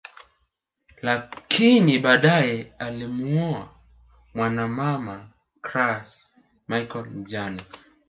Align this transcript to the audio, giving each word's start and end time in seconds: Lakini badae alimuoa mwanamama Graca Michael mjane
Lakini 1.01 1.99
badae 1.99 2.73
alimuoa 2.79 3.75
mwanamama 4.33 5.29
Graca 5.61 6.15
Michael 6.67 7.05
mjane 7.05 7.63